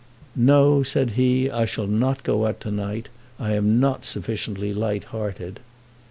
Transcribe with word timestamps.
"No," 0.35 0.81
said 0.81 1.11
he, 1.11 1.47
"I 1.51 1.65
shall 1.65 1.85
not 1.85 2.23
go 2.23 2.47
out 2.47 2.59
to 2.61 2.71
night. 2.71 3.09
I 3.37 3.53
am 3.53 3.79
not 3.79 4.03
sufficiently 4.03 4.73
light 4.73 5.03
hearted." 5.03 5.59